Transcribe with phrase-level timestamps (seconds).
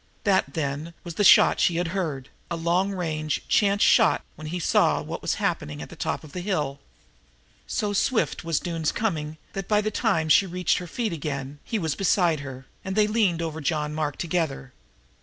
[0.23, 4.59] That, then, was the shot she had heard a long range chance shot when he
[4.59, 6.79] saw what was happening on top of the hill.
[7.67, 11.59] So swift was Doone's coming that, by the time she had reached her feet again,
[11.63, 14.73] he was beside her, and they leaned over John Mark together.